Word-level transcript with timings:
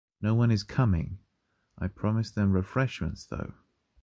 No 0.19 0.33
one 0.33 0.49
is 0.49 0.63
coming! 0.63 1.19
I 1.77 1.87
promised 1.87 2.33
them 2.33 2.53
refreshments, 2.53 3.27
though. 3.27 3.53